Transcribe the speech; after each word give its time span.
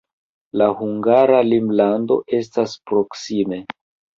La 0.61 0.69
hungara 0.79 1.43
landlimo 1.49 2.17
estas 2.39 2.77
proksime. 2.89 3.63